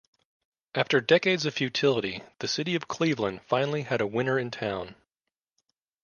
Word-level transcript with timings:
After 0.73 0.99
decades 0.99 1.45
of 1.45 1.53
futility, 1.53 2.23
the 2.39 2.47
city 2.47 2.73
of 2.73 2.87
Cleveland 2.87 3.41
finally 3.45 3.83
had 3.83 4.01
a 4.01 4.07
winner 4.07 4.39
in 4.39 4.49
town. 4.49 4.95